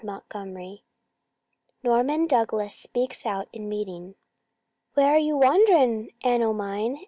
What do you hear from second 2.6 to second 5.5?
SPEAKS OUT IN MEETING "Where are you